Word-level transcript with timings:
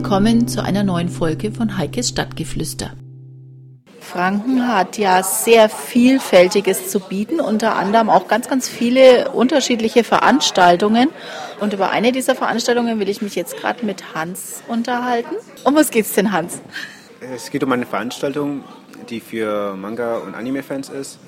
Willkommen 0.00 0.46
zu 0.46 0.62
einer 0.62 0.84
neuen 0.84 1.08
Folge 1.08 1.50
von 1.50 1.76
Heikes 1.76 2.10
Stadtgeflüster. 2.10 2.92
Franken 3.98 4.68
hat 4.68 4.96
ja 4.96 5.24
sehr 5.24 5.68
vielfältiges 5.68 6.88
zu 6.88 7.00
bieten, 7.00 7.40
unter 7.40 7.74
anderem 7.74 8.08
auch 8.08 8.28
ganz, 8.28 8.48
ganz 8.48 8.68
viele 8.68 9.32
unterschiedliche 9.32 10.04
Veranstaltungen. 10.04 11.08
Und 11.58 11.72
über 11.72 11.90
eine 11.90 12.12
dieser 12.12 12.36
Veranstaltungen 12.36 13.00
will 13.00 13.08
ich 13.08 13.22
mich 13.22 13.34
jetzt 13.34 13.56
gerade 13.56 13.84
mit 13.84 14.14
Hans 14.14 14.62
unterhalten. 14.68 15.34
Um 15.64 15.74
was 15.74 15.90
geht's 15.90 16.12
denn, 16.12 16.30
Hans? 16.30 16.60
Es 17.34 17.50
geht 17.50 17.64
um 17.64 17.72
eine 17.72 17.84
Veranstaltung, 17.84 18.62
die 19.10 19.18
für 19.18 19.74
Manga- 19.74 20.18
und 20.18 20.36
Anime-Fans 20.36 20.90
ist, 20.90 21.18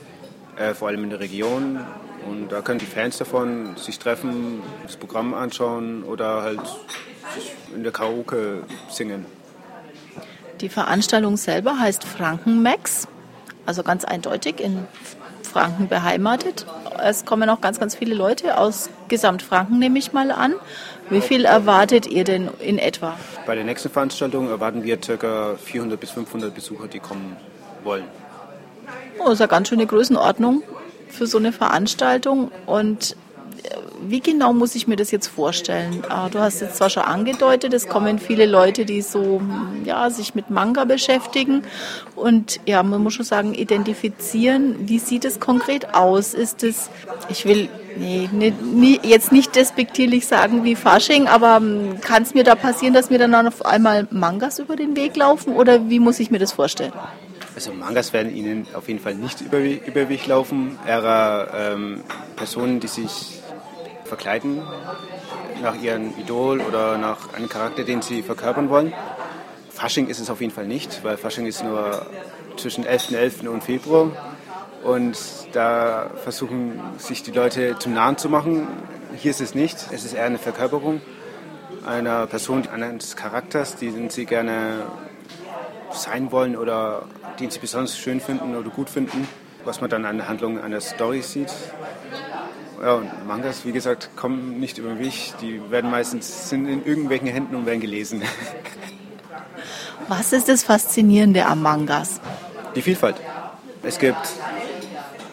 äh, 0.57 0.75
vor 0.75 0.87
allem 0.87 1.03
in 1.03 1.11
der 1.11 1.19
Region. 1.19 1.81
Und 2.27 2.51
da 2.51 2.61
können 2.61 2.79
die 2.79 2.87
Fans 2.87 3.19
davon 3.19 3.77
sich 3.77 3.99
treffen, 3.99 4.63
das 4.85 4.97
Programm 4.97 5.35
anschauen 5.35 6.03
oder 6.03 6.43
halt 6.43 6.61
in 7.75 7.83
der 7.83 7.93
Karaoke 7.93 8.63
singen. 8.89 9.27
Die 10.61 10.69
Veranstaltung 10.69 11.37
selber 11.37 11.79
heißt 11.79 12.05
Frankenmax, 12.05 13.09
also 13.67 13.83
ganz 13.83 14.05
eindeutig 14.05 14.61
in 14.61 14.87
Franken 15.43 15.89
beheimatet. 15.89 16.67
Es 17.03 17.25
kommen 17.25 17.49
auch 17.49 17.61
ganz, 17.61 17.81
ganz 17.81 17.95
viele 17.95 18.15
Leute 18.15 18.59
aus 18.59 18.91
Gesamtfranken, 19.09 19.79
nehme 19.79 19.99
ich 19.99 20.13
mal 20.13 20.31
an. 20.31 20.55
Wie 21.09 21.21
viel 21.21 21.45
erwartet 21.45 22.07
ihr 22.07 22.25
denn 22.25 22.51
in 22.61 22.79
etwa? 22.79 23.17
Bei 23.47 23.55
der 23.55 23.65
nächsten 23.65 23.91
Veranstaltung 23.91 24.49
erwarten 24.49 24.85
wir 24.85 24.99
ca. 24.99 25.57
400 25.57 25.99
bis 25.99 26.11
500 26.11 26.55
Besucher, 26.55 26.89
die 26.89 27.01
kommen 27.01 27.37
wollen. 27.83 28.05
Oh, 29.19 29.25
das 29.25 29.35
ist 29.35 29.41
eine 29.41 29.49
ganz 29.49 29.69
schöne 29.69 29.87
Größenordnung 29.87 30.63
für 31.11 31.27
so 31.27 31.39
eine 31.39 31.53
Veranstaltung. 31.53 32.51
Und 32.67 33.17
wie 34.03 34.21
genau 34.21 34.53
muss 34.53 34.75
ich 34.75 34.89
mir 34.89 34.97
das 34.97 35.11
jetzt 35.11 35.27
vorstellen? 35.27 36.03
Ah, 36.09 36.29
du 36.29 36.39
hast 36.39 36.61
jetzt 36.61 36.77
zwar 36.77 36.91
schon 36.91 37.03
angedeutet, 37.03 37.75
es 37.75 37.89
kommen 37.89 38.19
viele 38.19 38.47
Leute, 38.47 38.85
die 38.85 39.03
so 39.03 39.41
ja, 39.85 40.09
sich 40.11 40.35
mit 40.35 40.51
Manga 40.51 40.85
beschäftigen 40.85 41.63
und 42.17 42.61
ja, 42.67 42.83
man 42.83 43.03
muss 43.03 43.15
schon 43.15 43.25
sagen, 43.25 43.55
identifizieren. 43.55 44.89
Wie 44.89 44.99
sieht 44.99 45.25
es 45.25 45.41
konkret 45.41 45.95
aus? 45.95 46.35
Ist 46.35 46.63
es, 46.65 46.91
ich 47.29 47.45
will 47.45 47.69
nee, 47.97 48.29
nicht, 48.63 49.05
jetzt 49.05 49.33
nicht 49.33 49.55
despektierlich 49.55 50.27
sagen 50.27 50.65
wie 50.65 50.77
Fasching, 50.77 51.29
aber 51.29 51.57
ähm, 51.57 52.01
kann 52.01 52.23
es 52.23 52.35
mir 52.35 52.45
da 52.45 52.55
passieren, 52.55 52.95
dass 52.95 53.11
mir 53.11 53.19
dann 53.19 53.35
auf 53.47 53.65
einmal 53.65 54.07
Mangas 54.11 54.59
über 54.59 54.77
den 54.77 54.97
Weg 54.97 55.17
laufen 55.17 55.55
oder 55.55 55.89
wie 55.91 56.01
muss 56.01 56.21
ich 56.21 56.31
mir 56.31 56.39
das 56.39 56.53
vorstellen? 56.53 56.93
Also 57.55 57.73
Mangas 57.73 58.13
werden 58.13 58.35
Ihnen 58.35 58.67
auf 58.75 58.89
jeden 58.89 59.01
Fall 59.01 59.15
nicht 59.15 59.41
über, 59.41 59.59
über 59.59 60.09
Weg 60.09 60.27
laufen. 60.27 60.79
Eher 60.87 61.49
ähm, 61.55 62.03
Personen, 62.37 62.81
die 62.81 62.89
sich 62.89 63.41
verkleiden 64.05 64.63
nach 65.63 65.81
ihrem 65.81 66.15
Idol 66.19 66.61
oder 66.61 66.97
nach 66.97 67.35
einem 67.35 67.49
Charakter, 67.49 67.85
den 67.85 68.03
sie 68.03 68.23
verkörpern 68.23 68.71
wollen. 68.71 68.93
Fasching 69.71 70.09
ist 70.09 70.21
es 70.21 70.31
auf 70.31 70.41
jeden 70.41 70.53
Fall 70.53 70.67
nicht, 70.67 71.05
weil 71.05 71.17
Fasching 71.17 71.47
ist 71.47 71.63
nur 71.63 72.07
zwischen 72.57 72.85
11.11. 72.85 73.43
.11. 73.43 73.49
und 73.49 73.63
Februar. 73.63 74.11
Und 74.83 75.19
da 75.53 76.11
versuchen 76.23 76.81
sich 76.99 77.23
die 77.23 77.33
Leute 77.33 77.79
zum 77.79 77.93
Nahen 77.93 78.17
zu 78.17 78.29
machen. 78.29 78.67
Hier 79.17 79.31
ist 79.31 79.41
es 79.41 79.55
nicht. 79.55 79.77
Es 79.91 80.05
ist 80.05 80.15
eher 80.15 80.25
eine 80.25 80.39
Verkörperung 80.39 81.01
einer 81.87 82.27
Person, 82.27 82.69
eines 82.69 83.17
Charakters, 83.17 83.77
den 83.77 84.11
sie 84.11 84.27
gerne 84.27 84.85
sein 85.93 86.33
wollen 86.33 86.57
oder 86.57 87.03
den 87.39 87.51
sie 87.51 87.59
besonders 87.59 87.99
schön 87.99 88.21
finden 88.21 88.57
oder 88.57 88.71
gut 88.71 88.91
finden, 88.91 89.27
was 89.65 89.81
man 89.81 89.91
dann 89.91 90.05
an 90.05 90.19
der 90.19 90.29
Handlung 90.29 90.61
einer 90.61 90.81
Story 90.81 91.23
sieht. 91.23 91.53
Ja, 92.83 92.95
und 92.95 93.27
Mangas, 93.27 93.67
wie 93.67 93.73
gesagt, 93.73 94.11
kommen 94.17 94.59
nicht 94.59 94.79
über 94.79 94.95
mich. 94.95 95.35
Die 95.43 95.61
werden 95.71 95.91
meistens 95.91 96.49
sind 96.49 96.67
in 96.67 96.85
irgendwelchen 96.85 97.29
Händen 97.29 97.55
und 97.55 97.67
werden 97.67 97.81
gelesen. 97.81 98.23
Was 100.09 100.33
ist 100.33 100.49
das 100.49 100.65
Faszinierende 100.65 101.45
am 101.45 101.63
Mangas? 101.63 102.21
Die 102.75 102.83
Vielfalt. 102.83 103.17
Es 103.83 103.99
gibt 103.99 104.29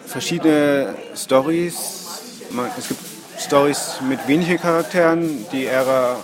verschiedene 0.06 0.94
Stories. 1.16 2.06
Es 2.78 2.88
gibt 2.88 3.00
Stories 3.38 4.00
mit 4.08 4.26
wenigen 4.28 4.58
Charakteren, 4.58 5.46
die 5.50 5.64
eher 5.64 6.16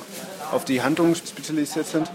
auf 0.53 0.64
die 0.64 0.82
Handlung 0.82 1.14
spezialisiert 1.14 1.87
sind. 1.87 2.10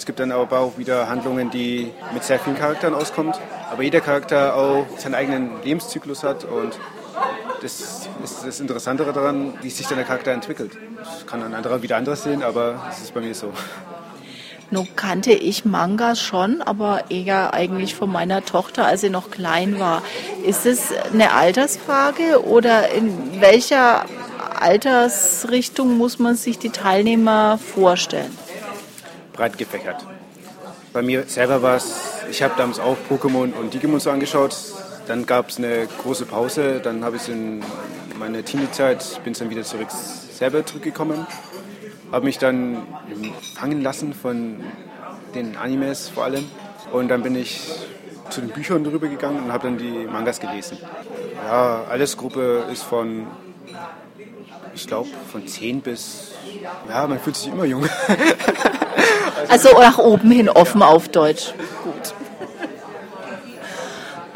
Es 0.00 0.06
gibt 0.06 0.18
dann 0.18 0.32
aber 0.32 0.60
auch 0.60 0.78
wieder 0.78 1.10
Handlungen, 1.10 1.50
die 1.50 1.92
mit 2.14 2.24
sehr 2.24 2.38
vielen 2.38 2.56
Charakteren 2.56 2.94
auskommen. 2.94 3.34
Aber 3.70 3.82
jeder 3.82 4.00
Charakter 4.00 4.56
auch 4.56 4.86
seinen 4.96 5.14
eigenen 5.14 5.62
Lebenszyklus 5.62 6.24
hat 6.24 6.44
und 6.44 6.78
das 7.60 8.08
ist 8.24 8.46
das 8.46 8.60
Interessantere 8.60 9.12
daran, 9.12 9.52
wie 9.60 9.68
sich 9.68 9.86
dann 9.88 9.98
der 9.98 10.06
Charakter 10.06 10.32
entwickelt. 10.32 10.72
Das 10.96 11.26
kann 11.26 11.42
ein 11.42 11.52
anderer 11.52 11.82
wieder 11.82 11.98
anders 11.98 12.22
sehen, 12.22 12.42
aber 12.42 12.80
es 12.90 13.02
ist 13.02 13.12
bei 13.12 13.20
mir 13.20 13.34
so. 13.34 13.52
Nun 14.70 14.88
kannte 14.96 15.32
ich 15.32 15.66
Mangas 15.66 16.18
schon, 16.18 16.62
aber 16.62 17.10
eher 17.10 17.52
eigentlich 17.52 17.94
von 17.94 18.10
meiner 18.10 18.42
Tochter, 18.42 18.86
als 18.86 19.02
sie 19.02 19.10
noch 19.10 19.30
klein 19.30 19.78
war. 19.78 20.02
Ist 20.46 20.64
es 20.64 20.94
eine 21.12 21.34
Altersfrage 21.34 22.42
oder 22.46 22.88
in 22.88 23.38
welcher 23.42 24.06
Altersrichtung 24.58 25.98
muss 25.98 26.18
man 26.18 26.36
sich 26.36 26.58
die 26.58 26.70
Teilnehmer 26.70 27.58
vorstellen? 27.58 28.34
Breit 29.40 29.56
gefächert. 29.56 30.04
Bei 30.92 31.00
mir 31.00 31.24
selber 31.26 31.62
war 31.62 31.76
es, 31.76 31.94
ich 32.30 32.42
habe 32.42 32.52
damals 32.58 32.78
auch 32.78 32.98
Pokémon 33.08 33.54
und 33.54 33.72
Digimon 33.72 33.98
so 33.98 34.10
angeschaut. 34.10 34.54
Dann 35.06 35.24
gab 35.24 35.48
es 35.48 35.56
eine 35.56 35.88
große 36.02 36.26
Pause, 36.26 36.78
dann 36.80 37.02
habe 37.02 37.16
ich 37.16 37.26
in 37.30 37.62
meine 38.18 38.42
Teenie-Zeit, 38.42 39.22
bin 39.24 39.32
dann 39.32 39.48
wieder 39.48 39.62
zurück, 39.62 39.90
selber 39.90 40.66
zurückgekommen, 40.66 41.26
habe 42.12 42.26
mich 42.26 42.36
dann 42.36 42.82
fangen 43.54 43.80
lassen 43.80 44.12
von 44.12 44.62
den 45.34 45.56
Animes 45.56 46.10
vor 46.10 46.24
allem 46.24 46.44
und 46.92 47.08
dann 47.08 47.22
bin 47.22 47.34
ich 47.34 47.62
zu 48.28 48.42
den 48.42 48.50
Büchern 48.50 48.84
drüber 48.84 49.08
gegangen 49.08 49.44
und 49.44 49.52
habe 49.54 49.68
dann 49.68 49.78
die 49.78 50.06
Mangas 50.06 50.38
gelesen. 50.38 50.76
Ja, 51.46 51.84
Altersgruppe 51.88 52.66
ist 52.70 52.82
von, 52.82 53.26
ich 54.74 54.86
glaube, 54.86 55.08
von 55.32 55.46
10 55.46 55.80
bis, 55.80 56.32
ja, 56.90 57.06
man 57.06 57.18
fühlt 57.18 57.36
sich 57.36 57.50
immer 57.50 57.64
jung. 57.64 57.88
also 59.48 59.68
nach 59.78 59.98
oben 59.98 60.30
hin 60.30 60.48
offen 60.48 60.82
auf 60.82 61.08
Deutsch. 61.08 61.52
Gut. 61.84 62.14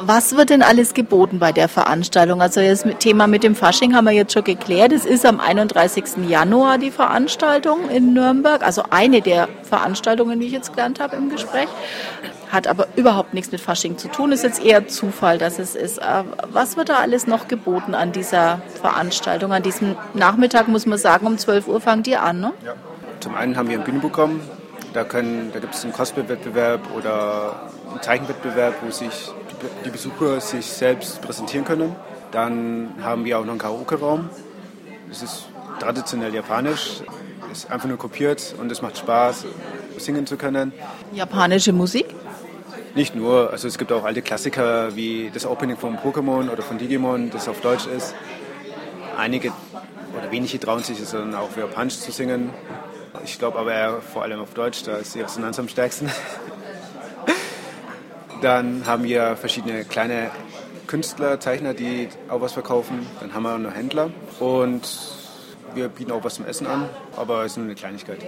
Was 0.07 0.37
wird 0.37 0.51
denn 0.51 0.63
alles 0.63 0.93
geboten 0.93 1.39
bei 1.39 1.53
der 1.53 1.69
Veranstaltung? 1.69 2.43
Also 2.43 2.61
das 2.61 2.85
Thema 2.99 3.27
mit 3.27 3.43
dem 3.43 3.55
Fasching 3.55 3.95
haben 3.95 4.05
wir 4.05 4.13
jetzt 4.13 4.35
schon 4.35 4.45
geklärt. 4.45 4.93
Es 4.93 5.07
ist 5.07 5.25
am 5.25 5.41
31. 5.41 6.29
Januar 6.29 6.77
die 6.77 6.91
Veranstaltung 6.91 7.89
in 7.89 8.13
Nürnberg, 8.13 8.63
also 8.63 8.83
eine 8.91 9.23
der 9.23 9.49
Veranstaltungen, 9.63 10.41
die 10.41 10.47
ich 10.47 10.53
jetzt 10.53 10.75
gelernt 10.75 11.01
habe 11.01 11.17
im 11.17 11.31
Gespräch. 11.31 11.69
Hat 12.51 12.67
aber 12.67 12.87
überhaupt 12.97 13.33
nichts 13.33 13.51
mit 13.51 13.63
Fasching 13.63 13.97
zu 13.97 14.09
tun. 14.09 14.31
Ist 14.33 14.45
jetzt 14.45 14.63
eher 14.63 14.87
Zufall, 14.89 15.39
dass 15.39 15.59
es 15.59 15.75
ist. 15.75 15.99
Äh, 15.99 16.25
was 16.53 16.77
wird 16.77 16.91
da 16.91 16.99
alles 16.99 17.27
noch 17.27 17.49
geboten 17.49 17.95
an 17.95 18.13
dieser 18.13 18.61
Veranstaltung? 18.81 19.53
An 19.53 19.63
diesem 19.63 19.97
Nachmittag 20.13 20.69
muss 20.69 20.85
man 20.85 20.99
sagen, 20.99 21.27
um 21.27 21.39
12 21.39 21.67
Uhr 21.67 21.81
fangt 21.81 22.07
ihr 22.07 22.23
an, 22.23 22.41
ne? 22.41 22.53
Ja. 22.65 22.75
Zum 23.25 23.37
einen 23.37 23.57
haben 23.57 23.71
wir 23.71 23.79
ein 23.79 23.85
Bühnenprogramm. 23.85 24.39
Da, 24.93 25.03
da 25.03 25.59
gibt 25.59 25.75
es 25.75 25.83
einen 25.83 25.95
Cosplay-Wettbewerb 25.95 26.95
oder 26.95 27.71
einen 27.91 28.03
Zeichenwettbewerb, 28.03 28.75
wo 28.83 28.91
sich 28.91 29.31
die 29.83 29.89
Besucher 29.89 30.43
sich 30.43 30.67
selbst 30.67 31.23
präsentieren 31.23 31.65
können. 31.65 31.97
Dann 32.33 32.93
haben 33.01 33.25
wir 33.25 33.39
auch 33.39 33.45
noch 33.45 33.53
einen 33.53 33.59
Karaoke-Raum. 33.59 34.29
Das 35.09 35.23
ist 35.23 35.47
traditionell 35.81 36.35
japanisch, 36.35 37.01
ist 37.51 37.71
einfach 37.71 37.89
nur 37.89 37.97
kopiert 37.97 38.55
und 38.61 38.71
es 38.71 38.83
macht 38.83 38.99
Spaß, 38.99 39.47
singen 39.97 40.27
zu 40.27 40.37
können. 40.37 40.75
Japanische 41.15 41.73
Musik? 41.73 42.05
Nicht 42.95 43.15
nur, 43.15 43.51
also 43.53 43.69
es 43.69 43.79
gibt 43.79 43.91
auch 43.91 44.05
alte 44.05 44.21
Klassiker 44.21 44.95
wie 44.97 45.31
das 45.33 45.47
Opening 45.47 45.79
von 45.79 45.97
Pokémon 45.97 46.51
oder 46.51 46.63
von 46.63 46.77
Digimon, 46.77 47.31
das 47.31 47.49
auf 47.49 47.63
Deutsch 47.63 47.87
ist. 47.87 48.15
Einige 49.17 49.51
oder 50.15 50.31
wenige 50.31 50.61
trauen 50.61 50.83
sich 50.83 51.01
es 51.01 51.13
dann 51.13 51.35
auch 51.35 51.57
Japanisch 51.57 52.01
zu 52.01 52.13
singen. 52.13 52.51
Ich 53.23 53.39
glaube 53.39 53.59
aber 53.59 53.73
eher 53.73 54.01
vor 54.01 54.23
allem 54.23 54.41
auf 54.41 54.55
Deutsch, 54.55 54.83
da 54.83 54.97
ist 54.97 55.15
die 55.15 55.21
Resonanz 55.21 55.59
am 55.59 55.69
stärksten. 55.69 56.11
Dann 58.43 58.87
haben 58.87 59.05
wir 59.05 59.37
verschiedene 59.37 59.85
kleine 59.85 60.31
Künstler, 60.87 61.41
Zeichner, 61.41 61.75
die 61.75 62.09
auch 62.29 62.41
was 62.41 62.53
verkaufen. 62.53 63.07
Dann 63.21 63.33
haben 63.35 63.43
wir 63.45 63.59
noch 63.59 63.75
Händler 63.75 64.11
und 64.41 64.83
wir 65.75 65.89
bieten 65.89 66.13
auch 66.13 66.23
was 66.23 66.35
zum 66.35 66.47
Essen 66.47 66.67
an, 66.67 66.89
aber 67.17 67.45
es 67.45 67.53
ist 67.53 67.57
nur 67.57 67.67
eine 67.67 67.75
Kleinigkeit. 67.75 68.19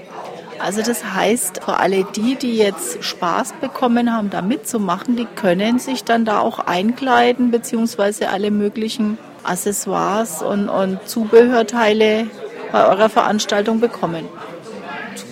Also 0.58 0.82
das 0.82 1.04
heißt, 1.04 1.62
für 1.64 1.76
alle 1.76 2.04
die, 2.04 2.34
die 2.36 2.56
jetzt 2.56 3.04
Spaß 3.04 3.54
bekommen 3.60 4.12
haben, 4.12 4.30
da 4.30 4.42
mitzumachen, 4.42 5.16
die 5.16 5.26
können 5.26 5.78
sich 5.78 6.04
dann 6.04 6.24
da 6.24 6.40
auch 6.40 6.58
einkleiden, 6.58 7.50
beziehungsweise 7.50 8.30
alle 8.30 8.50
möglichen 8.50 9.18
Accessoires 9.44 10.42
und, 10.42 10.68
und 10.68 11.06
Zubehörteile 11.08 12.26
bei 12.72 12.88
eurer 12.88 13.08
Veranstaltung 13.08 13.80
bekommen. 13.80 14.26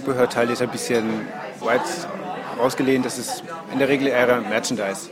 Zubehörteile 0.05 0.53
ist 0.53 0.61
ein 0.61 0.69
bisschen 0.69 1.27
weit 1.61 1.81
ausgelehnt, 2.61 3.07
das 3.07 3.19
ist 3.19 3.43
in 3.73 3.79
der 3.79 3.89
Regel 3.89 4.09
eher 4.09 4.39
Merchandise. 4.43 5.09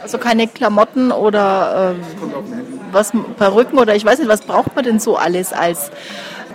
Also 0.00 0.18
keine 0.18 0.46
Klamotten 0.46 1.10
oder 1.10 1.96
äh, 1.96 2.22
was 2.92 3.12
Perücken 3.36 3.78
oder 3.78 3.96
ich 3.96 4.04
weiß 4.04 4.20
nicht, 4.20 4.28
was 4.28 4.42
braucht 4.42 4.76
man 4.76 4.84
denn 4.84 5.00
so 5.00 5.16
alles 5.16 5.52
als 5.52 5.90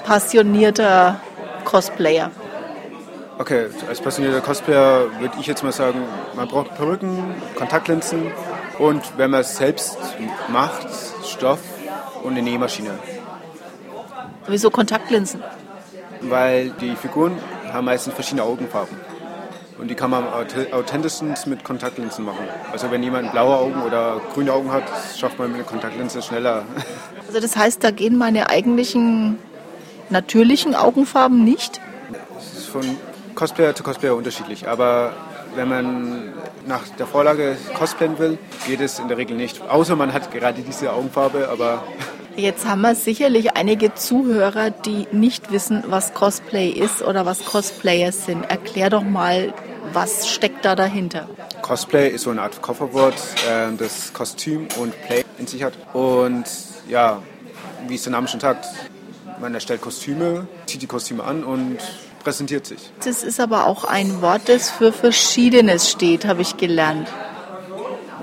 passionierter 0.06 1.20
Cosplayer? 1.66 2.32
Okay, 3.40 3.66
als 3.90 4.00
passionierter 4.00 4.40
Cosplayer 4.40 5.08
würde 5.20 5.36
ich 5.42 5.48
jetzt 5.48 5.62
mal 5.62 5.74
sagen, 5.74 6.02
man 6.38 6.48
braucht 6.48 6.74
Perücken, 6.76 7.36
Kontaktlinsen 7.56 8.32
und 8.80 9.02
wenn 9.18 9.32
man 9.32 9.42
es 9.42 9.58
selbst 9.58 9.98
macht, 10.48 10.88
Stoff 11.26 11.60
und 12.24 12.32
eine 12.32 12.42
Nähmaschine. 12.42 12.92
Wieso 14.48 14.70
Kontaktlinsen? 14.70 15.44
Weil 16.22 16.70
die 16.70 16.96
Figuren 16.96 17.34
haben 17.74 17.86
meistens 17.86 18.14
verschiedene 18.14 18.44
Augenfarben. 18.44 18.98
Und 19.78 19.88
die 19.88 19.96
kann 19.96 20.12
man 20.12 20.26
am 20.26 20.46
authentischsten 20.74 21.34
mit 21.48 21.64
Kontaktlinsen 21.64 22.24
machen. 22.24 22.48
Also 22.72 22.92
wenn 22.92 23.02
jemand 23.02 23.32
blaue 23.32 23.56
Augen 23.56 23.82
oder 23.82 24.22
grüne 24.34 24.54
Augen 24.54 24.72
hat, 24.72 24.84
schafft 25.18 25.40
man 25.40 25.48
mit 25.48 25.56
einer 25.56 25.68
Kontaktlinse 25.68 26.22
schneller. 26.22 26.64
Also 27.28 27.40
das 27.40 27.56
heißt, 27.56 27.82
da 27.82 27.92
gehen 27.92 28.18
meine 28.18 28.50
eigentlichen 28.50 29.40
natürlichen 30.10 30.76
Augenfarben 30.76 31.46
nicht? 31.46 31.80
Es 32.38 32.58
ist 32.58 32.68
von 32.68 32.82
Cosplayer 33.36 33.74
zu 33.74 33.84
Cosplayer 33.84 34.16
unterschiedlich. 34.16 34.68
Aber 34.68 35.14
wenn 35.56 35.70
man 35.70 36.34
nach 36.68 36.88
der 37.00 37.08
Vorlage 37.08 37.58
cosplayen 37.78 38.20
will, 38.20 38.38
geht 38.68 38.82
es 38.82 39.00
in 39.00 39.08
der 39.08 39.18
Regel 39.18 39.38
nicht. 39.38 39.62
Außer 39.62 39.96
man 39.96 40.14
hat 40.14 40.32
gerade 40.32 40.62
diese 40.62 40.94
Augenfarbe, 40.94 41.50
aber 41.50 41.84
Jetzt 42.42 42.66
haben 42.66 42.82
wir 42.82 42.96
sicherlich 42.96 43.56
einige 43.56 43.94
Zuhörer, 43.94 44.72
die 44.72 45.06
nicht 45.12 45.52
wissen, 45.52 45.84
was 45.86 46.16
Cosplay 46.16 46.70
ist 46.70 47.04
oder 47.04 47.24
was 47.24 47.46
Cosplayers 47.46 48.26
sind. 48.26 48.46
Erklär 48.50 48.90
doch 48.90 49.04
mal, 49.04 49.54
was 49.94 50.28
steckt 50.28 50.66
da 50.66 50.76
dahinter? 50.76 51.30
Cosplay 51.62 52.10
ist 52.10 52.24
so 52.24 52.32
eine 52.32 52.42
Art 52.42 52.60
Kofferwort, 52.64 53.14
äh, 53.48 53.78
das 53.78 54.12
Kostüm 54.12 54.68
und 54.80 55.00
Play 55.04 55.24
in 55.38 55.46
sich 55.46 55.62
hat. 55.62 55.74
Und 55.94 56.46
ja, 56.90 57.22
wie 57.88 57.94
es 57.94 58.02
der 58.02 58.12
Name 58.14 58.28
schon 58.28 58.40
sagt, 58.40 58.66
man 59.40 59.54
erstellt 59.54 59.82
Kostüme, 59.82 60.48
zieht 60.66 60.82
die 60.82 60.88
Kostüme 60.88 61.24
an 61.24 61.44
und 61.44 61.78
präsentiert 62.24 62.66
sich. 62.66 62.80
Das 63.06 63.22
ist 63.22 63.40
aber 63.40 63.68
auch 63.68 63.84
ein 63.84 64.24
Wort, 64.24 64.50
das 64.50 64.72
für 64.72 64.92
Verschiedenes 64.92 65.92
steht, 65.92 66.26
habe 66.26 66.42
ich 66.42 66.58
gelernt. 66.58 67.08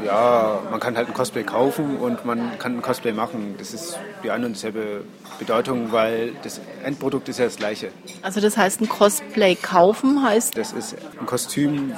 Ja, 0.09 0.61
man 0.71 0.81
kann 0.81 0.97
halt 0.97 1.09
ein 1.09 1.13
Cosplay 1.13 1.43
kaufen 1.43 1.99
und 1.99 2.25
man 2.25 2.59
kann 2.59 2.79
ein 2.79 2.81
Cosplay 2.81 3.13
machen. 3.13 3.57
Das 3.59 3.75
ist 3.75 3.99
die 4.25 4.31
eine 4.31 4.47
und 4.47 4.55
dieselbe 4.55 5.05
Bedeutung, 5.39 5.93
weil 5.93 6.33
das 6.43 6.63
Endprodukt 6.83 7.29
ist 7.29 7.39
ja 7.39 7.45
das 7.45 7.57
gleiche. 7.57 7.91
Also 8.23 8.41
das 8.41 8.57
heißt, 8.57 8.81
ein 8.81 8.89
Cosplay 8.89 9.55
kaufen 9.55 10.23
heißt? 10.23 10.57
Das 10.57 10.73
ist 10.73 10.97
ein 11.21 11.27
Kostüm, 11.27 11.93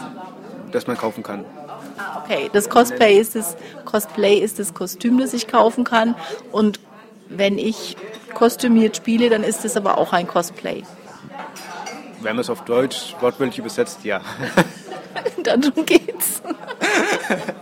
das 0.72 0.88
man 0.88 0.96
kaufen 0.96 1.22
kann. 1.22 1.44
Ah, 1.98 2.20
okay, 2.24 2.50
das 2.52 2.68
Cosplay 2.68 3.16
ist 3.16 3.36
das 3.36 3.56
Cosplay 3.84 4.38
ist 4.38 4.58
das 4.58 4.74
Kostüm, 4.74 5.20
das 5.20 5.32
ich 5.32 5.46
kaufen 5.46 5.84
kann. 5.84 6.16
Und 6.50 6.80
wenn 7.28 7.58
ich 7.58 7.96
kostümiert 8.34 8.96
spiele, 8.96 9.30
dann 9.30 9.44
ist 9.44 9.64
es 9.64 9.76
aber 9.76 9.98
auch 9.98 10.12
ein 10.12 10.26
Cosplay. 10.26 10.82
Wenn 12.22 12.34
man 12.34 12.40
es 12.40 12.50
auf 12.50 12.64
Deutsch 12.64 13.14
wortwörtlich 13.20 13.60
übersetzt, 13.60 14.00
ja. 14.02 14.20
Darum 15.44 15.86
geht's. 15.86 16.42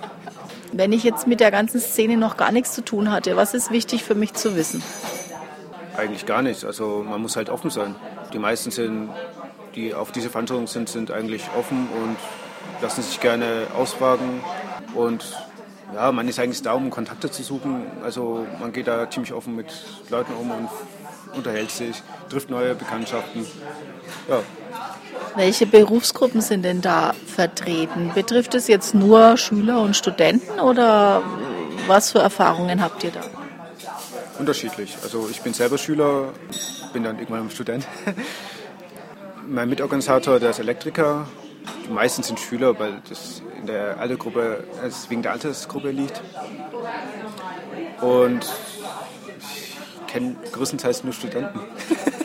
Wenn 0.73 0.93
ich 0.93 1.03
jetzt 1.03 1.26
mit 1.26 1.41
der 1.41 1.50
ganzen 1.50 1.81
Szene 1.81 2.17
noch 2.17 2.37
gar 2.37 2.53
nichts 2.53 2.73
zu 2.73 2.82
tun 2.82 3.11
hatte, 3.11 3.37
was 3.37 3.55
ist 3.55 3.70
wichtig 3.70 4.05
für 4.05 4.15
mich 4.15 4.35
zu 4.35 4.56
wissen? 4.56 4.82
Eigentlich 5.97 6.26
gar 6.26 6.43
nichts. 6.43 6.65
Also 6.65 7.05
man 7.09 7.20
muss 7.20 7.37
halt 7.37 7.50
offen 7.50 7.70
sein. 7.70 7.94
Die 8.32 8.38
meisten 8.38 8.70
sind, 8.70 9.11
die 9.75 9.94
auf 9.94 10.12
diese 10.12 10.31
Veranstaltung 10.31 10.67
sind, 10.67 10.88
sind 10.88 11.11
eigentlich 11.11 11.44
offen 11.59 11.88
und 12.03 12.17
lassen 12.82 13.03
sich 13.03 13.20
gerne 13.20 13.67
ausfragen. 13.76 14.43
Und 14.94 15.25
ja, 15.94 16.12
man 16.12 16.29
ist 16.29 16.38
eigentlich 16.38 16.62
da, 16.62 16.75
um 16.75 16.91
Kontakte 16.91 17.31
zu 17.31 17.43
suchen. 17.43 17.87
Also 18.03 18.47
man 18.61 18.73
geht 18.73 18.87
da 18.87 19.11
ziemlich 19.11 19.32
offen 19.32 19.56
mit 19.56 19.73
Leuten 20.11 20.35
um 20.35 20.50
und 20.50 20.69
unterhält 21.35 21.71
sich, 21.71 22.03
trifft 22.29 22.50
neue 22.50 22.75
Bekanntschaften. 22.75 23.47
Ja. 24.29 24.43
Welche 25.38 25.67
Berufsgruppen 25.67 26.40
sind 26.40 26.64
denn 26.64 26.81
da 26.81 27.14
vertreten? 27.26 28.11
Betrifft 28.12 28.56
es 28.56 28.67
jetzt 28.67 28.93
nur 28.93 29.37
Schüler 29.37 29.81
und 29.81 29.96
Studenten 29.96 30.58
oder 30.58 31.23
was 31.87 32.11
für 32.11 32.19
Erfahrungen 32.19 32.82
habt 32.82 33.05
ihr 33.05 33.12
da? 33.12 33.20
Unterschiedlich. 34.40 34.99
Also 35.05 35.29
ich 35.31 35.40
bin 35.40 35.55
selber 35.55 35.79
Schüler, 35.79 36.32
bin 36.93 37.05
dann 37.05 37.20
irgendwann 37.20 37.49
Student. 37.50 37.87
mein 39.46 39.69
Mitorganisator, 39.69 40.40
der 40.40 40.50
ist 40.50 40.58
Elektriker. 40.58 41.29
Die 41.87 41.93
meisten 41.93 42.25
sind 42.25 42.40
Schüler, 42.40 42.76
weil 42.76 43.00
das 43.08 43.40
in 43.61 43.69
der 43.69 44.00
Altersgruppe, 44.00 44.64
es 44.85 45.08
wegen 45.08 45.23
der 45.23 45.31
Altersgruppe 45.31 45.93
liegt. 45.93 46.20
Und 48.00 48.44
ich 49.38 50.12
kenne 50.12 50.35
größtenteils 50.50 51.05
nur 51.05 51.12
Studenten. 51.12 51.61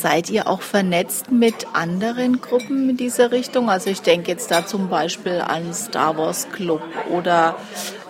Seid 0.00 0.30
ihr 0.30 0.46
auch 0.48 0.62
vernetzt 0.62 1.30
mit 1.30 1.66
anderen 1.74 2.40
Gruppen 2.40 2.88
in 2.88 2.96
dieser 2.96 3.32
Richtung? 3.32 3.68
Also 3.68 3.90
ich 3.90 4.00
denke 4.00 4.30
jetzt 4.30 4.50
da 4.50 4.64
zum 4.64 4.88
Beispiel 4.88 5.42
an 5.46 5.74
Star 5.74 6.16
Wars 6.16 6.48
Club 6.50 6.80
oder 7.10 7.56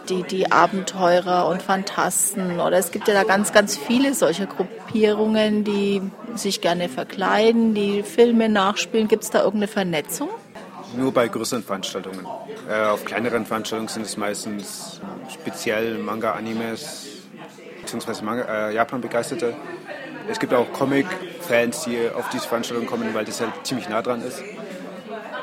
die, 0.08 0.22
die 0.22 0.52
Abenteurer 0.52 1.48
und 1.48 1.62
Fantasten. 1.62 2.60
Oder 2.60 2.78
es 2.78 2.92
gibt 2.92 3.08
ja 3.08 3.14
da 3.14 3.25
ganz, 3.25 3.52
ganz 3.52 3.76
viele 3.76 4.14
solcher 4.14 4.46
Gruppierungen, 4.46 5.64
die 5.64 6.00
sich 6.37 6.60
gerne 6.60 6.88
verkleiden, 6.88 7.75
die 7.75 8.04
Filme 8.04 8.48
nachspielen. 8.48 9.08
Gibt 9.08 9.25
es 9.25 9.31
da 9.31 9.40
irgendeine 9.40 9.66
Vernetzung? 9.66 10.28
Nur 10.96 11.12
bei 11.12 11.26
größeren 11.26 11.64
Veranstaltungen. 11.64 12.25
Äh, 12.69 12.84
auf 12.84 13.04
kleineren 13.04 13.46
Veranstaltungen 13.46 13.88
sind 13.88 14.06
es 14.06 14.16
meistens 14.16 15.00
speziell 15.28 15.98
Manga, 15.98 16.34
Animes, 16.34 17.08
beziehungsweise 17.81 18.22
äh, 18.48 18.76
Japan-Begeisterte. 18.76 19.56
Es 20.28 20.38
gibt 20.38 20.54
auch 20.54 20.70
Comic-Fans, 21.50 21.85
die 21.85 22.08
auf 22.14 22.29
diese 22.31 22.47
Veranstaltung 22.47 22.87
kommen, 22.87 23.12
weil 23.12 23.25
das 23.25 23.41
halt 23.41 23.52
ziemlich 23.64 23.88
nah 23.88 24.02
dran 24.02 24.23
ist. 24.23 24.43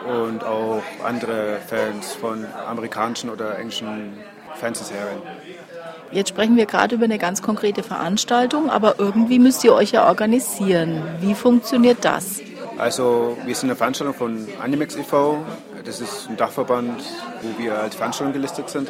Und 0.07 0.43
auch 0.43 0.81
andere 1.03 1.59
Fans 1.67 2.13
von 2.13 2.45
amerikanischen 2.65 3.29
oder 3.29 3.57
englischen 3.59 4.13
Fernsehserien. 4.55 5.21
Jetzt 6.11 6.29
sprechen 6.29 6.55
wir 6.55 6.65
gerade 6.65 6.95
über 6.95 7.03
eine 7.03 7.17
ganz 7.17 7.41
konkrete 7.41 7.83
Veranstaltung, 7.83 8.69
aber 8.69 8.95
irgendwie 8.97 9.39
müsst 9.39 9.65
ihr 9.65 9.73
euch 9.73 9.91
ja 9.91 10.07
organisieren. 10.07 11.03
Wie 11.19 11.33
funktioniert 11.33 12.05
das? 12.05 12.39
Also 12.77 13.37
wir 13.43 13.55
sind 13.55 13.69
eine 13.69 13.75
Veranstaltung 13.75 14.15
von 14.15 14.47
Animex 14.63 14.95
e.V. 14.95 15.43
Das 15.83 15.99
ist 15.99 16.29
ein 16.29 16.37
Dachverband, 16.37 17.03
wo 17.41 17.61
wir 17.61 17.77
als 17.77 17.95
Veranstaltung 17.95 18.33
gelistet 18.33 18.69
sind. 18.69 18.89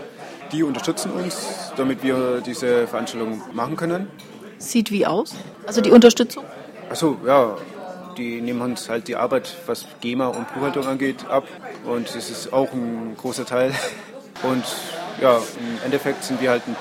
Die 0.52 0.62
unterstützen 0.62 1.12
uns, 1.12 1.72
damit 1.76 2.04
wir 2.04 2.42
diese 2.42 2.86
Veranstaltung 2.88 3.42
machen 3.54 3.76
können 3.76 4.08
sieht 4.60 4.92
wie 4.92 5.06
aus? 5.06 5.36
Also 5.66 5.82
die 5.82 5.92
Unterstützung? 5.92 6.44
Achso, 6.90 7.18
ja. 7.26 7.56
Die 8.18 8.42
nehmen 8.42 8.62
uns 8.62 8.90
halt 8.90 9.08
die 9.08 9.16
Arbeit, 9.16 9.56
was 9.68 9.86
GEMA 10.02 10.28
und 10.28 10.52
Buchhaltung 10.54 10.88
angeht, 10.88 11.28
ab. 11.30 11.44
Und 11.86 12.08
das 12.16 12.32
ist 12.32 12.52
auch 12.52 12.74
ein 12.74 13.16
großer 13.16 13.46
Teil. 13.46 13.74
Und 14.44 14.64
ja, 15.20 15.38
im 15.38 15.84
Endeffekt 15.84 16.24
sind 16.24 16.40
wir 16.42 16.52
halt 16.52 16.68
ein 16.68 16.76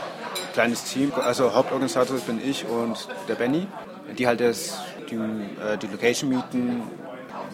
kleines 0.52 0.84
Team. 0.84 1.12
Also 1.14 1.54
Hauptorganisator 1.54 2.18
bin 2.18 2.40
ich 2.42 2.66
und 2.66 3.08
der 3.28 3.34
Benny, 3.34 3.66
die 4.18 4.26
halt 4.26 4.40
das, 4.40 4.78
die, 5.10 5.14
äh, 5.14 5.78
die 5.80 5.86
Location 5.86 6.28
mieten, 6.28 6.82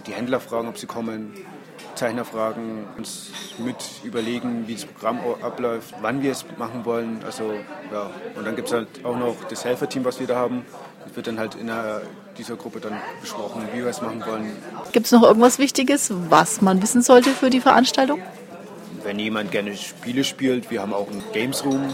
die 0.07 0.13
Händler 0.13 0.41
fragen, 0.41 0.69
ob 0.69 0.79
sie 0.79 0.87
kommen, 0.87 1.35
Zeichner 1.95 2.25
fragen, 2.25 2.87
uns 2.97 3.31
mit 3.59 3.77
überlegen, 4.03 4.67
wie 4.67 4.75
das 4.75 4.85
Programm 4.85 5.21
abläuft, 5.43 5.95
wann 6.01 6.23
wir 6.23 6.33
es 6.33 6.45
machen 6.59 6.85
wollen. 6.85 7.21
Also, 7.25 7.53
ja. 7.93 8.11
Und 8.35 8.47
dann 8.47 8.57
gibt 8.57 8.69
es 8.69 8.75
halt 8.75 9.05
auch 9.05 9.17
noch 9.17 9.37
das 9.49 9.65
Helferteam, 9.65 10.05
was 10.05 10.19
wir 10.19 10.27
da 10.27 10.37
haben. 10.37 10.65
Das 11.05 11.17
wird 11.17 11.27
dann 11.27 11.39
halt 11.39 11.55
in 11.55 11.71
dieser 12.39 12.57
Gruppe 12.57 12.81
dann 12.81 12.95
besprochen, 13.21 13.69
wie 13.73 13.79
wir 13.79 13.87
es 13.87 14.01
machen 14.01 14.25
wollen. 14.27 14.57
Gibt 14.93 15.07
es 15.07 15.13
noch 15.13 15.23
irgendwas 15.23 15.59
Wichtiges, 15.59 16.13
was 16.29 16.61
man 16.61 16.83
wissen 16.83 17.03
sollte 17.03 17.31
für 17.31 17.51
die 17.51 17.61
Veranstaltung? 17.61 18.21
Wenn 19.03 19.19
jemand 19.19 19.51
gerne 19.51 19.77
Spiele 19.77 20.25
spielt, 20.25 20.71
wir 20.71 20.81
haben 20.81 20.95
auch 20.95 21.11
einen 21.11 21.23
Games 21.33 21.65
Room 21.65 21.89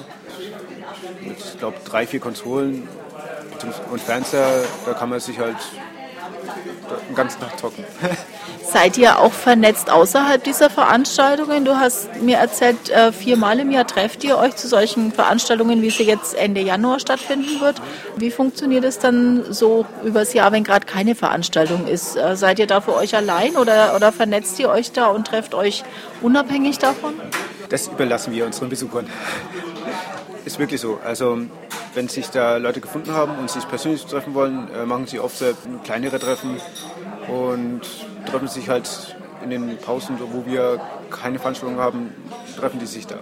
mit, 1.23 1.39
ich 1.39 1.59
glaube, 1.59 1.79
drei, 1.85 2.07
vier 2.07 2.21
Konsolen 2.21 2.87
und 3.91 4.01
Fernseher. 4.01 4.65
Da 4.85 4.93
kann 4.93 5.09
man 5.09 5.21
sich 5.21 5.39
halt 5.39 5.57
den 7.09 7.15
ganzen 7.15 7.41
Tag 7.41 7.59
zocken. 7.59 7.85
Seid 8.71 8.99
ihr 8.99 9.19
auch 9.19 9.33
vernetzt 9.33 9.91
außerhalb 9.91 10.45
dieser 10.45 10.69
Veranstaltungen? 10.69 11.65
Du 11.65 11.77
hast 11.77 12.21
mir 12.21 12.37
erzählt, 12.37 12.91
äh, 12.91 13.13
viermal 13.13 13.61
im 13.61 13.71
Jahr 13.71 13.87
trefft 13.87 14.25
ihr 14.25 14.37
euch 14.37 14.57
zu 14.57 14.69
solchen 14.69 15.11
Veranstaltungen, 15.11 15.81
wie 15.81 15.89
sie 15.89 16.03
jetzt 16.03 16.35
Ende 16.35 16.61
Januar 16.61 17.01
stattfinden 17.01 17.63
wird. 17.63 17.81
Wie 18.17 18.31
funktioniert 18.31 18.85
es 18.85 18.99
dann 18.99 19.55
so 19.55 19.87
übers 20.05 20.35
Jahr, 20.35 20.53
wenn 20.53 20.65
gerade 20.65 20.85
keine 20.85 21.15
Veranstaltung 21.15 21.87
ist? 21.87 22.17
Äh, 22.17 22.37
seid 22.37 22.59
ihr 22.59 22.67
da 22.67 22.83
für 22.83 22.95
euch 22.95 23.17
allein 23.17 23.57
oder, 23.57 23.97
oder 23.97 24.13
vernetzt 24.13 24.59
ihr 24.59 24.69
euch 24.69 24.93
da 24.93 25.07
und 25.07 25.29
trefft 25.29 25.55
euch 25.55 25.83
unabhängig 26.21 26.79
davon? 26.79 27.15
Das 27.71 27.89
überlassen 27.89 28.35
wir 28.35 28.45
unseren 28.45 28.69
Besuchern. 28.69 29.09
Ist 30.45 30.59
wirklich 30.59 30.83
so. 30.83 30.99
Also 31.03 31.39
wenn 31.95 32.09
sich 32.09 32.29
da 32.29 32.59
Leute 32.59 32.83
gefunden 32.83 33.15
haben 33.15 33.39
und 33.39 33.51
sich 33.51 33.67
persönlich 33.67 34.05
treffen 34.05 34.35
wollen, 34.35 34.69
äh, 34.75 34.85
machen 34.85 35.07
sie 35.07 35.21
oft 35.21 35.43
kleinere 35.85 36.19
Treffen 36.19 36.61
und 37.29 37.81
treffen 38.31 38.49
sich 38.49 38.69
halt 38.69 39.17
in 39.43 39.51
den 39.51 39.77
Pausen, 39.79 40.19
wo 40.21 40.45
wir 40.47 40.81
keine 41.11 41.39
Veranstaltung 41.39 41.79
haben, 41.79 42.13
treffen 42.59 42.79
die 42.79 42.87
sich 42.87 43.07
da. 43.07 43.17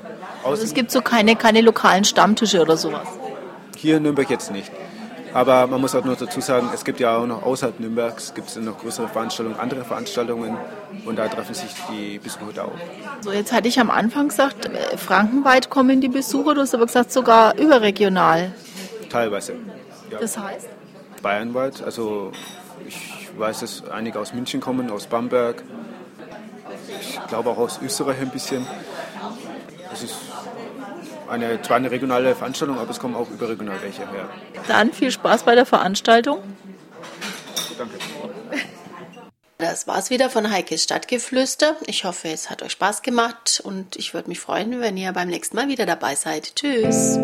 also 0.45 0.63
es 0.63 0.75
gibt 0.75 0.91
so 0.91 1.03
keine, 1.03 1.37
keine 1.37 1.61
lokalen 1.61 2.05
Stammtische 2.05 2.63
oder 2.63 2.77
sowas? 2.77 3.07
Hier 3.77 3.99
in 3.99 4.05
Nürnberg 4.05 4.29
jetzt 4.31 4.51
nicht. 4.51 4.71
Aber 5.35 5.67
man 5.67 5.83
muss 5.83 5.95
auch 5.95 6.05
noch 6.05 6.17
dazu 6.17 6.41
sagen, 6.41 6.71
es 6.73 6.83
gibt 6.83 6.99
ja 6.99 7.19
auch 7.19 7.27
noch 7.27 7.43
außerhalb 7.43 7.79
Nürnbergs 7.79 8.33
gibt 8.33 8.49
es 8.49 8.57
noch 8.57 8.79
größere 8.79 9.09
Veranstaltungen, 9.09 9.61
andere 9.61 9.85
Veranstaltungen 9.85 10.57
und 11.05 11.17
da 11.17 11.29
treffen 11.29 11.55
sich 11.55 11.75
die 11.91 12.19
Besucher 12.19 12.65
auch. 12.65 12.73
So, 13.21 13.33
jetzt 13.33 13.53
hatte 13.53 13.69
ich 13.69 13.79
am 13.79 13.91
Anfang 13.91 14.29
gesagt, 14.29 14.65
äh, 14.65 14.97
frankenweit 14.97 15.69
kommen 15.69 16.01
die 16.01 16.09
Besucher, 16.09 16.55
du 16.55 16.63
hast 16.63 16.75
aber 16.75 16.87
gesagt 16.87 17.13
sogar 17.13 17.55
überregional. 17.59 18.53
Teilweise. 19.11 19.57
Ja. 20.11 20.19
Das 20.21 20.39
heißt? 20.39 20.69
Bayernweit, 21.21 21.83
also 21.83 22.33
ich 23.37 23.41
weiß, 23.41 23.61
dass 23.61 23.87
einige 23.91 24.19
aus 24.19 24.33
München 24.33 24.63
kommen, 24.63 24.91
aus 24.91 25.09
Bamberg, 25.09 25.63
ich 26.99 27.21
glaube 27.29 27.51
auch 27.51 27.59
aus 27.59 27.79
Österreich 27.83 28.19
ein 28.19 28.31
bisschen. 28.31 28.67
Es 29.93 30.03
ist 30.03 30.15
eine, 31.29 31.61
zwar 31.61 31.77
eine 31.77 31.91
regionale 31.91 32.35
Veranstaltung, 32.35 32.79
aber 32.79 32.91
es 32.91 32.99
kommen 32.99 33.15
auch 33.15 33.29
überregional 33.31 33.77
welche 33.83 34.11
her. 34.11 34.31
Dann 34.69 34.91
viel 34.91 35.11
Spaß 35.11 35.43
bei 35.43 35.55
der 35.55 35.67
Veranstaltung. 35.67 36.39
Danke. 37.77 37.99
Das 39.59 39.87
war's 39.87 40.09
wieder 40.09 40.31
von 40.31 40.51
Heikes 40.51 40.85
Stadtgeflüster. 40.85 41.77
Ich 41.87 42.05
hoffe, 42.05 42.29
es 42.29 42.49
hat 42.49 42.63
euch 42.63 42.73
Spaß 42.73 43.03
gemacht 43.03 43.61
und 43.63 43.97
ich 43.97 44.15
würde 44.15 44.31
mich 44.31 44.41
freuen, 44.41 44.81
wenn 44.81 44.97
ihr 44.97 45.13
beim 45.13 45.29
nächsten 45.29 45.57
Mal 45.57 45.69
wieder 45.69 45.85
dabei 45.85 46.15
seid. 46.15 46.57
Tschüss. 46.57 47.19